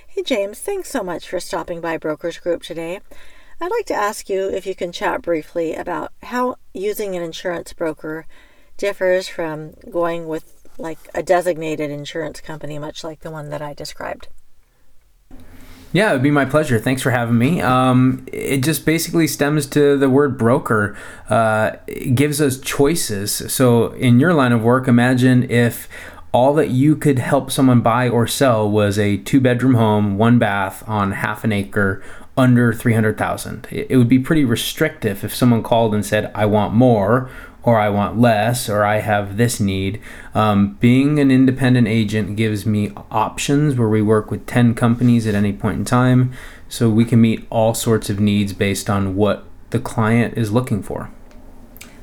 Hey, 0.08 0.24
James, 0.24 0.60
thanks 0.60 0.90
so 0.90 1.04
much 1.04 1.28
for 1.28 1.40
stopping 1.40 1.82
by 1.82 1.98
Brokers 1.98 2.38
Group 2.38 2.64
today. 2.64 3.02
I'd 3.60 3.72
like 3.72 3.88
to 3.88 3.94
ask 3.94 4.30
you 4.30 4.48
if 4.48 4.66
you 4.66 4.76
can 4.76 4.92
chat 4.92 5.22
briefly 5.22 5.74
about 5.74 6.14
how 6.24 6.56
using 6.74 7.16
an 7.16 7.24
insurance 7.24 7.74
broker 7.74 8.26
differs 8.78 9.28
from 9.28 9.74
going 9.90 10.28
with 10.28 10.57
like 10.78 10.98
a 11.14 11.24
designated 11.24 11.90
insurance 11.90 12.42
company, 12.42 12.80
much 12.80 13.04
like 13.04 13.22
the 13.22 13.32
one 13.32 13.50
that 13.50 13.62
I 13.62 13.74
described. 13.74 14.28
Yeah, 15.94 16.10
it 16.10 16.14
would 16.14 16.24
be 16.24 16.32
my 16.32 16.46
pleasure. 16.46 16.80
Thanks 16.80 17.02
for 17.02 17.12
having 17.12 17.38
me. 17.38 17.62
Um, 17.62 18.26
it 18.32 18.58
just 18.58 18.86
basically 18.86 19.26
stems 19.26 19.66
to 19.68 19.98
the 19.98 20.10
word 20.10 20.38
broker. 20.38 20.98
Uh, 21.30 21.78
it 21.88 22.14
gives 22.14 22.42
us 22.42 22.60
choices. 22.60 23.52
So, 23.52 23.94
in 23.94 24.20
your 24.20 24.34
line 24.34 24.52
of 24.52 24.62
work, 24.62 24.88
imagine 24.88 25.50
if 25.50 25.88
all 26.34 26.54
that 26.56 26.70
you 26.70 26.96
could 26.96 27.20
help 27.20 27.50
someone 27.52 27.82
buy 27.82 28.10
or 28.10 28.28
sell 28.28 28.70
was 28.70 29.00
a 29.00 29.18
two 29.18 29.40
bedroom 29.40 29.76
home, 29.76 30.18
one 30.18 30.38
bath 30.38 30.88
on 30.88 31.14
half 31.14 31.44
an 31.44 31.54
acre 31.54 32.04
under 32.36 32.72
300,000. 32.74 33.68
It 33.72 33.98
would 33.98 34.10
be 34.10 34.20
pretty 34.20 34.46
restrictive 34.46 35.24
if 35.24 35.34
someone 35.34 35.64
called 35.64 35.96
and 35.96 36.06
said, 36.06 36.32
I 36.36 36.46
want 36.46 36.74
more, 36.74 37.30
or 37.68 37.78
I 37.78 37.90
want 37.90 38.18
less, 38.18 38.70
or 38.70 38.86
I 38.86 39.02
have 39.02 39.36
this 39.36 39.60
need. 39.60 40.00
Um, 40.34 40.78
being 40.80 41.20
an 41.20 41.30
independent 41.30 41.86
agent 41.86 42.38
gives 42.38 42.66
me 42.66 42.94
options 43.12 43.76
where 43.76 43.90
we 43.90 44.02
work 44.02 44.32
with 44.32 44.46
10 44.46 44.74
companies 44.74 45.28
at 45.28 45.36
any 45.36 45.52
point 45.52 45.80
in 45.80 45.84
time, 45.84 46.32
so 46.70 46.90
we 46.90 47.04
can 47.04 47.20
meet 47.20 47.46
all 47.50 47.74
sorts 47.74 48.10
of 48.10 48.22
needs 48.22 48.54
based 48.54 48.90
on 48.90 49.18
what 49.18 49.44
the 49.72 49.80
client 49.80 50.38
is 50.38 50.50
looking 50.50 50.82
for. 50.82 51.12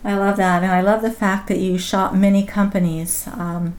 I 0.05 0.17
love 0.17 0.37
that, 0.37 0.63
and 0.63 0.71
I 0.71 0.83
love 0.83 1.01
the 1.01 1.11
fact 1.11 1.49
that 1.49 1.57
you 1.57 1.79
shop 1.79 2.13
many 2.13 2.45
companies. 2.45 3.27
Um, 3.29 3.75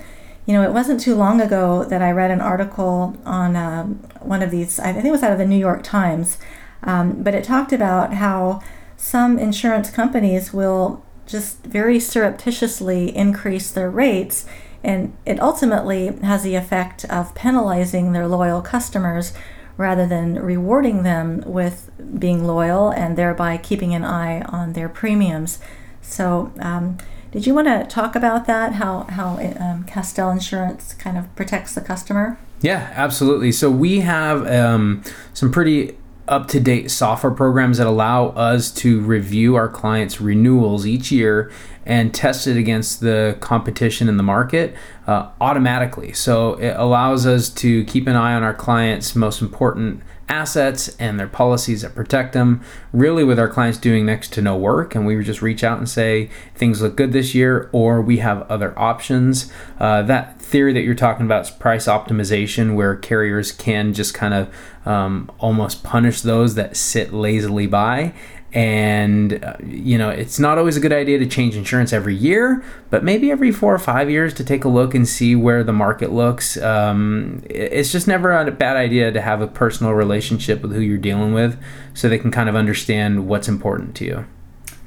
you 0.47 0.55
know, 0.55 0.63
it 0.63 0.73
wasn't 0.73 0.99
too 0.99 1.13
long 1.13 1.39
ago 1.39 1.83
that 1.83 2.01
I 2.01 2.09
read 2.09 2.31
an 2.31 2.41
article 2.41 3.15
on 3.27 3.55
um, 3.55 3.95
one 4.21 4.41
of 4.41 4.49
these, 4.49 4.79
I 4.79 4.91
think 4.91 5.05
it 5.05 5.11
was 5.11 5.21
out 5.21 5.33
of 5.33 5.37
the 5.37 5.45
New 5.45 5.59
York 5.59 5.83
Times, 5.83 6.39
um, 6.81 7.21
but 7.21 7.35
it 7.35 7.43
talked 7.43 7.71
about 7.71 8.15
how 8.15 8.63
some 8.97 9.37
insurance 9.37 9.91
companies 9.91 10.51
will 10.51 11.04
just 11.25 11.63
very 11.63 11.99
surreptitiously 11.99 13.15
increase 13.15 13.71
their 13.71 13.89
rates, 13.89 14.45
and 14.83 15.15
it 15.25 15.39
ultimately 15.39 16.07
has 16.17 16.43
the 16.43 16.55
effect 16.55 17.05
of 17.05 17.33
penalizing 17.35 18.13
their 18.13 18.27
loyal 18.27 18.61
customers 18.61 19.33
rather 19.77 20.05
than 20.07 20.35
rewarding 20.35 21.03
them 21.03 21.43
with 21.45 21.91
being 22.17 22.45
loyal 22.45 22.89
and 22.91 23.17
thereby 23.17 23.57
keeping 23.57 23.93
an 23.93 24.05
eye 24.05 24.41
on 24.43 24.73
their 24.73 24.87
premiums. 24.87 25.59
So, 26.01 26.53
um, 26.59 26.97
did 27.31 27.45
you 27.45 27.53
want 27.53 27.67
to 27.67 27.85
talk 27.93 28.15
about 28.15 28.47
that? 28.47 28.73
How 28.73 29.03
how 29.03 29.37
um, 29.59 29.83
Castell 29.83 30.31
Insurance 30.31 30.93
kind 30.93 31.17
of 31.17 31.35
protects 31.35 31.75
the 31.75 31.81
customer? 31.81 32.37
Yeah, 32.61 32.91
absolutely. 32.95 33.51
So 33.51 33.69
we 33.69 33.99
have 33.99 34.47
um, 34.47 35.03
some 35.33 35.51
pretty 35.51 35.97
up 36.27 36.47
to 36.47 36.59
date 36.59 36.89
software 36.89 37.33
programs 37.33 37.77
that 37.77 37.87
allow 37.87 38.27
us 38.29 38.71
to 38.71 39.01
review 39.01 39.55
our 39.55 39.69
clients' 39.69 40.19
renewals 40.19 40.85
each 40.85 41.11
year 41.11 41.51
and 41.85 42.13
test 42.13 42.47
it 42.47 42.57
against 42.57 42.99
the 42.99 43.37
competition 43.41 44.09
in 44.09 44.17
the 44.17 44.23
market 44.23 44.75
uh, 45.05 45.29
automatically. 45.39 46.11
So 46.13 46.53
it 46.55 46.75
allows 46.77 47.25
us 47.25 47.49
to 47.51 47.85
keep 47.85 48.07
an 48.07 48.15
eye 48.15 48.33
on 48.33 48.43
our 48.43 48.55
clients' 48.55 49.15
most 49.15 49.41
important 49.41 50.01
assets 50.27 50.95
and 50.97 51.19
their 51.19 51.27
policies 51.27 51.81
that 51.81 51.93
protect 51.95 52.33
them, 52.33 52.61
really 52.91 53.23
with 53.23 53.39
our 53.39 53.47
clients 53.47 53.77
doing 53.77 54.05
next 54.05 54.33
to 54.33 54.41
no 54.41 54.55
work. 54.55 54.95
And 54.95 55.05
we 55.05 55.15
would 55.15 55.25
just 55.25 55.41
reach 55.41 55.63
out 55.63 55.77
and 55.77 55.87
say, 55.87 56.29
things 56.55 56.81
look 56.81 56.95
good 56.95 57.11
this 57.13 57.35
year, 57.35 57.69
or 57.71 58.01
we 58.01 58.17
have 58.17 58.41
other 58.49 58.77
options. 58.77 59.51
Uh, 59.79 60.01
that 60.03 60.41
theory 60.41 60.73
that 60.73 60.81
you're 60.81 60.95
talking 60.95 61.25
about 61.25 61.45
is 61.45 61.51
price 61.51 61.87
optimization, 61.87 62.75
where 62.75 62.95
carriers 62.95 63.51
can 63.51 63.93
just 63.93 64.13
kind 64.13 64.33
of 64.33 64.53
um, 64.85 65.31
almost 65.39 65.83
punish 65.83 66.21
those 66.21 66.55
that 66.55 66.75
sit 66.75 67.13
lazily 67.13 67.67
by 67.67 68.13
and 68.55 69.43
uh, 69.43 69.53
you 69.65 69.97
know 69.97 70.09
it's 70.09 70.39
not 70.39 70.57
always 70.57 70.77
a 70.77 70.79
good 70.79 70.93
idea 70.93 71.19
to 71.19 71.27
change 71.27 71.57
insurance 71.57 71.91
every 71.91 72.15
year 72.15 72.63
but 72.89 73.03
maybe 73.03 73.29
every 73.29 73.51
four 73.51 73.75
or 73.75 73.77
five 73.77 74.09
years 74.09 74.33
to 74.33 74.45
take 74.45 74.63
a 74.63 74.69
look 74.69 74.95
and 74.95 75.07
see 75.07 75.35
where 75.35 75.63
the 75.63 75.73
market 75.73 76.13
looks. 76.13 76.55
Um, 76.57 77.43
it's 77.49 77.91
just 77.91 78.07
never 78.07 78.31
a 78.31 78.49
bad 78.51 78.77
idea 78.77 79.11
to 79.11 79.21
have 79.21 79.41
a 79.41 79.47
personal 79.47 79.93
relationship 79.93 80.61
with 80.61 80.71
who 80.71 80.79
you're 80.79 80.97
dealing 80.97 81.33
with 81.33 81.61
so 81.93 82.07
they 82.07 82.17
can 82.17 82.31
kind 82.31 82.47
of 82.47 82.55
understand 82.55 83.27
what's 83.27 83.49
important 83.49 83.95
to 83.97 84.05
you. 84.05 84.25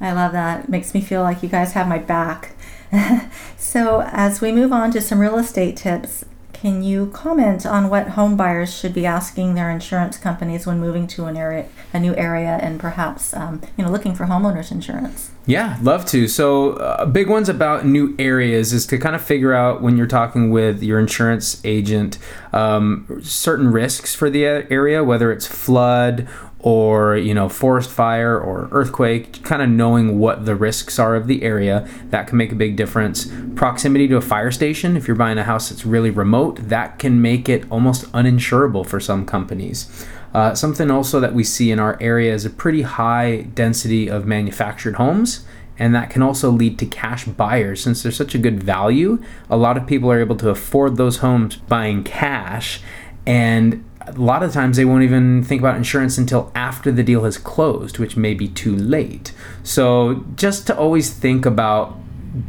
I 0.01 0.13
love 0.13 0.31
that. 0.31 0.63
It 0.63 0.69
makes 0.69 0.93
me 0.93 1.01
feel 1.01 1.21
like 1.21 1.43
you 1.43 1.49
guys 1.49 1.73
have 1.73 1.87
my 1.87 1.99
back. 1.99 2.55
So 3.69 4.01
as 4.01 4.41
we 4.41 4.51
move 4.51 4.73
on 4.73 4.89
to 4.93 5.01
some 5.01 5.19
real 5.19 5.37
estate 5.37 5.77
tips 5.77 6.25
can 6.61 6.83
you 6.83 7.07
comment 7.07 7.65
on 7.65 7.89
what 7.89 8.09
home 8.09 8.35
buyers 8.35 8.77
should 8.77 8.93
be 8.93 9.05
asking 9.05 9.55
their 9.55 9.69
insurance 9.69 10.17
companies 10.17 10.67
when 10.67 10.77
moving 10.77 11.07
to 11.07 11.25
an 11.25 11.37
area, 11.37 11.69
a 11.93 11.99
new 12.01 12.13
area, 12.15 12.59
and 12.61 12.81
perhaps 12.81 13.33
um, 13.33 13.61
you 13.77 13.85
know 13.85 13.89
looking 13.89 14.13
for 14.13 14.25
homeowners 14.25 14.69
insurance? 14.69 15.31
Yeah, 15.45 15.77
love 15.81 16.05
to. 16.07 16.27
So, 16.27 16.73
uh, 16.73 17.05
big 17.05 17.29
ones 17.29 17.47
about 17.47 17.85
new 17.85 18.13
areas 18.19 18.73
is 18.73 18.85
to 18.87 18.97
kind 18.97 19.15
of 19.15 19.21
figure 19.21 19.53
out 19.53 19.81
when 19.81 19.95
you're 19.95 20.05
talking 20.05 20.51
with 20.51 20.83
your 20.83 20.99
insurance 20.99 21.61
agent 21.63 22.17
um, 22.51 23.21
certain 23.23 23.71
risks 23.71 24.13
for 24.13 24.29
the 24.29 24.43
area, 24.43 25.01
whether 25.01 25.31
it's 25.31 25.47
flood 25.47 26.27
or 26.61 27.15
you 27.15 27.33
know 27.33 27.47
forest 27.47 27.89
fire 27.89 28.37
or 28.37 28.67
earthquake 28.71 29.41
kind 29.43 29.61
of 29.61 29.69
knowing 29.69 30.19
what 30.19 30.45
the 30.45 30.55
risks 30.55 30.99
are 30.99 31.15
of 31.15 31.27
the 31.27 31.41
area 31.41 31.87
that 32.09 32.27
can 32.27 32.37
make 32.37 32.51
a 32.51 32.55
big 32.55 32.75
difference. 32.75 33.31
Proximity 33.55 34.07
to 34.07 34.17
a 34.17 34.21
fire 34.21 34.51
station 34.51 34.97
if 34.97 35.07
you're 35.07 35.15
buying 35.15 35.37
a 35.37 35.43
house 35.43 35.69
that's 35.69 35.85
really 35.85 36.09
remote 36.09 36.57
that 36.69 36.99
can 36.99 37.21
make 37.21 37.47
it 37.47 37.69
almost 37.71 38.11
uninsurable 38.11 38.85
for 38.85 38.99
some 38.99 39.25
companies. 39.25 40.05
Uh, 40.33 40.53
something 40.53 40.91
also 40.91 41.19
that 41.19 41.33
we 41.33 41.43
see 41.43 41.71
in 41.71 41.79
our 41.79 41.97
area 41.99 42.33
is 42.33 42.45
a 42.45 42.49
pretty 42.49 42.83
high 42.83 43.41
density 43.55 44.09
of 44.09 44.25
manufactured 44.25 44.95
homes 44.95 45.45
and 45.81 45.95
that 45.95 46.09
can 46.09 46.21
also 46.21 46.51
lead 46.51 46.77
to 46.77 46.85
cash 46.85 47.23
buyers. 47.23 47.81
Since 47.81 48.03
they're 48.03 48.11
such 48.11 48.35
a 48.35 48.37
good 48.37 48.61
value 48.61 49.23
a 49.49 49.55
lot 49.55 49.77
of 49.77 49.87
people 49.87 50.11
are 50.11 50.19
able 50.19 50.35
to 50.35 50.49
afford 50.49 50.97
those 50.97 51.17
homes 51.17 51.55
buying 51.55 52.03
cash 52.03 52.81
and 53.25 53.83
a 54.15 54.21
lot 54.21 54.43
of 54.43 54.53
times 54.53 54.77
they 54.77 54.85
won't 54.85 55.03
even 55.03 55.43
think 55.43 55.61
about 55.61 55.75
insurance 55.75 56.17
until 56.17 56.51
after 56.55 56.91
the 56.91 57.03
deal 57.03 57.23
has 57.23 57.37
closed, 57.37 57.99
which 57.99 58.17
may 58.17 58.33
be 58.33 58.47
too 58.47 58.75
late. 58.75 59.33
So 59.63 60.25
just 60.35 60.67
to 60.67 60.77
always 60.77 61.11
think 61.11 61.45
about 61.45 61.97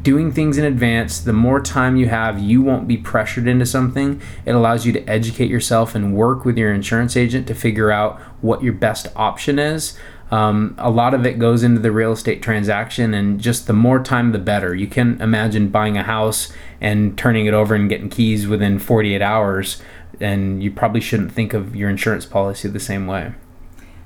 doing 0.03 0.31
things 0.31 0.59
in 0.59 0.64
advance, 0.64 1.20
the 1.20 1.33
more 1.33 1.61
time 1.61 1.96
you 1.96 2.09
have, 2.09 2.38
you 2.38 2.62
won't 2.62 2.87
be 2.87 2.96
pressured 2.96 3.49
into 3.49 3.66
something. 3.66 4.20
It 4.44 4.55
allows 4.55 4.85
you 4.85 4.92
to 4.92 5.09
educate 5.09 5.51
yourself 5.51 5.94
and 5.94 6.14
work 6.14 6.44
with 6.44 6.59
your 6.59 6.73
insurance 6.73 7.16
agent 7.16 7.46
to 7.49 7.55
figure 7.55 7.90
out 7.90 8.20
what 8.40 8.62
your 8.62 8.75
best 8.75 9.07
option 9.16 9.59
is. 9.59 9.99
Um, 10.31 10.77
a 10.79 10.90
lot 10.90 11.12
of 11.12 11.27
it 11.27 11.40
goes 11.40 11.64
into 11.64 11.81
the 11.81 11.90
real 11.90 12.12
estate 12.12 12.40
transaction, 12.40 13.14
and 13.14 13.40
just 13.40 13.66
the 13.66 13.73
more 13.73 14.01
time, 14.01 14.31
the 14.31 14.38
better. 14.38 14.75
You 14.75 14.87
can 14.87 15.20
imagine 15.20 15.68
buying 15.68 15.96
a 15.96 16.05
house 16.05 16.53
and 16.81 17.18
turning 17.18 17.46
it 17.46 17.55
over 17.55 17.75
and 17.75 17.88
getting 17.88 18.09
keys 18.09 18.46
within 18.46 18.79
48 18.79 19.20
hours 19.20 19.83
and 20.20 20.62
you 20.62 20.70
probably 20.70 21.00
shouldn't 21.00 21.33
think 21.33 21.54
of 21.54 21.74
your 21.74 21.88
insurance 21.88 22.26
policy 22.26 22.68
the 22.68 22.80
same 22.80 23.06
way. 23.06 23.35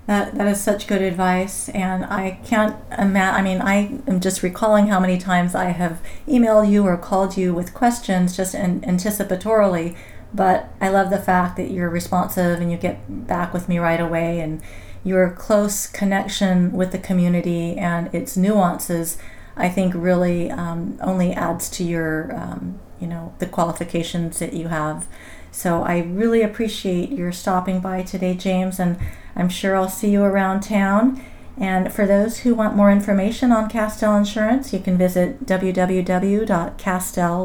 That, 0.06 0.34
that 0.34 0.46
is 0.46 0.60
such 0.60 0.86
good 0.86 1.00
advice, 1.00 1.70
and 1.70 2.04
I 2.04 2.38
can't 2.44 2.76
imagine. 2.98 3.34
I 3.34 3.42
mean, 3.42 3.62
I 3.62 4.00
am 4.06 4.20
just 4.20 4.42
recalling 4.42 4.88
how 4.88 5.00
many 5.00 5.16
times 5.16 5.54
I 5.54 5.66
have 5.66 6.02
emailed 6.28 6.70
you 6.70 6.84
or 6.84 6.98
called 6.98 7.38
you 7.38 7.54
with 7.54 7.72
questions 7.72 8.36
just 8.36 8.54
anticipatorily. 8.54 9.96
But 10.34 10.68
I 10.80 10.88
love 10.88 11.10
the 11.10 11.18
fact 11.18 11.56
that 11.56 11.70
you're 11.70 11.88
responsive 11.88 12.60
and 12.60 12.70
you 12.70 12.76
get 12.76 13.26
back 13.26 13.54
with 13.54 13.68
me 13.68 13.78
right 13.78 14.00
away, 14.00 14.40
and 14.40 14.60
your 15.04 15.30
close 15.30 15.86
connection 15.86 16.72
with 16.72 16.92
the 16.92 16.98
community 16.98 17.76
and 17.76 18.14
its 18.14 18.36
nuances. 18.36 19.16
I 19.56 19.68
think 19.68 19.94
really 19.94 20.50
um, 20.50 20.98
only 21.00 21.32
adds 21.32 21.70
to 21.70 21.84
your, 21.84 22.34
um, 22.34 22.80
you 23.00 23.06
know, 23.06 23.32
the 23.38 23.46
qualifications 23.46 24.38
that 24.40 24.52
you 24.52 24.68
have. 24.68 25.06
So 25.54 25.84
I 25.84 26.00
really 26.00 26.42
appreciate 26.42 27.12
your 27.12 27.30
stopping 27.30 27.78
by 27.78 28.02
today, 28.02 28.34
James, 28.34 28.80
and 28.80 28.98
I'm 29.36 29.48
sure 29.48 29.76
I'll 29.76 29.88
see 29.88 30.10
you 30.10 30.24
around 30.24 30.62
town. 30.62 31.24
And 31.56 31.92
for 31.92 32.06
those 32.06 32.38
who 32.38 32.56
want 32.56 32.74
more 32.74 32.90
information 32.90 33.52
on 33.52 33.70
Castell 33.70 34.16
Insurance, 34.16 34.72
you 34.72 34.80
can 34.80 34.98
visit 34.98 35.46
www.castell 35.46 35.86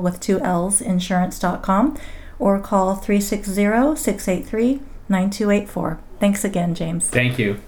with 0.01 0.19
two 0.19 0.39
L's 0.39 0.81
insurance.com 0.81 1.99
or 2.39 2.59
call 2.59 2.95
360 2.95 3.95
683 3.95 4.81
9284. 5.07 5.99
Thanks 6.19 6.43
again, 6.43 6.73
James. 6.73 7.07
Thank 7.07 7.37
you. 7.37 7.59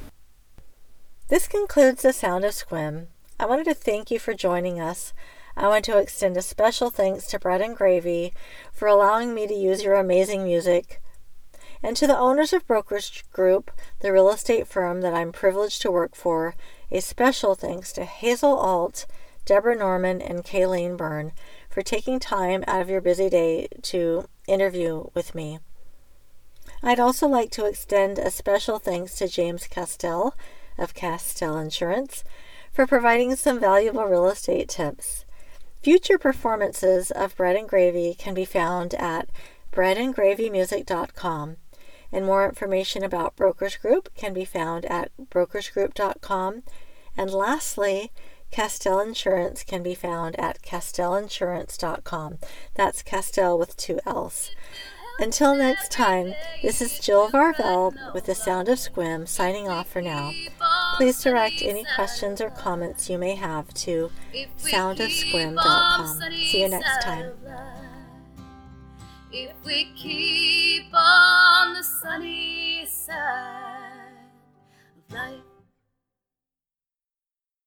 This 1.27 1.47
concludes 1.47 2.01
The 2.01 2.13
Sound 2.13 2.45
of 2.45 2.54
Sequim. 2.54 3.06
I 3.39 3.45
wanted 3.45 3.65
to 3.65 3.75
thank 3.75 4.10
you 4.10 4.17
for 4.17 4.34
joining 4.34 4.80
us. 4.80 5.13
I 5.62 5.67
want 5.67 5.86
to 5.86 6.00
extend 6.00 6.38
a 6.38 6.41
special 6.41 6.89
thanks 6.89 7.28
to 7.28 7.38
Bread 7.38 7.62
and 7.62 7.76
Gravy 7.76 8.34
for 8.74 8.88
allowing 8.88 9.36
me 9.36 9.45
to 9.45 9.54
use 9.54 9.84
your 9.84 9.93
amazing 9.93 10.43
music 10.43 11.00
and 11.84 11.95
to 11.97 12.08
the 12.08 12.17
owners 12.17 12.52
of 12.52 12.65
Brokers 12.65 13.21
Group, 13.32 13.69
the 14.00 14.12
real 14.12 14.32
estate 14.32 14.65
firm 14.65 15.02
that 15.02 15.13
I'm 15.13 15.32
privileged 15.32 15.84
to 15.84 15.91
work 15.91 16.15
for, 16.15 16.56
a 16.89 17.00
special 17.00 17.54
thanks 17.54 17.93
to 17.93 18.06
Hazel 18.06 18.58
Alt, 18.58 19.06
Deborah 19.45 19.76
Norman, 19.76 20.19
and 20.19 20.43
Kayleen 20.43 20.97
Byrne 20.97 21.32
for 21.69 21.84
taking 21.84 22.19
time 22.19 22.63
out 22.65 22.82
of 22.82 22.89
your 22.89 23.00
busy 23.00 23.30
day 23.30 23.67
to 23.84 24.26
interview 24.47 25.12
with 25.13 25.36
me. 25.36 25.60
I'd 26.82 27.00
also 27.00 27.28
like 27.28 27.52
to 27.52 27.67
extend 27.67 28.17
a 28.17 28.32
special 28.32 28.80
thanks 28.80 29.13
to 29.19 29.28
James 29.28 29.67
Castell 29.67 30.36
of 30.80 30.95
Castell 30.95 31.60
Insurance 31.60 32.24
for 32.74 32.88
providing 32.88 33.36
some 33.36 33.60
valuable 33.60 34.06
real 34.06 34.28
estate 34.28 34.67
tips. 34.67 35.24
Future 35.81 36.17
performances 36.17 37.09
of 37.11 37.35
Bread 37.35 37.55
and 37.55 37.67
Gravy 37.67 38.13
can 38.13 38.33
be 38.33 38.45
found 38.45 38.93
at 38.93 39.29
breadandgravymusic.com 39.71 41.57
and 42.11 42.25
more 42.25 42.45
information 42.47 43.03
about 43.03 43.35
Brokers 43.35 43.77
Group 43.77 44.13
can 44.15 44.33
be 44.33 44.45
found 44.45 44.85
at 44.85 45.11
brokersgroup.com. 45.31 46.63
And 47.17 47.31
lastly, 47.31 48.11
Castell 48.51 48.99
Insurance 48.99 49.63
can 49.63 49.81
be 49.81 49.95
found 49.95 50.39
at 50.39 50.61
castellinsurance.com. 50.61 52.37
That's 52.75 53.01
Castell 53.01 53.57
with 53.57 53.77
two 53.77 53.99
L's. 54.05 54.51
Until 55.21 55.55
next 55.55 55.91
time, 55.91 56.34
this 56.63 56.81
is 56.81 56.99
Jill 56.99 57.29
Varvel 57.29 57.93
with 58.12 58.25
the 58.25 58.34
Sound 58.34 58.67
of 58.69 58.79
Sequim 58.79 59.27
signing 59.27 59.69
off 59.69 59.88
for 59.88 60.01
now. 60.01 60.31
Please 60.97 61.21
direct 61.21 61.62
any 61.62 61.86
questions 61.93 62.41
or 62.41 62.49
comments 62.49 63.07
you 63.07 63.19
may 63.19 63.36
have 63.36 63.71
to 63.75 64.10
soundofsequim.com. 64.57 66.19
See 66.31 66.62
you 66.62 66.69
next 66.69 67.03
time. 67.03 67.34
If 69.31 69.53
we 69.63 69.91
keep 69.95 70.91
on 70.91 71.75
the 71.75 71.84
sunny 71.84 72.88
side 72.88 74.01
of 75.07 75.15
life. 75.15 75.50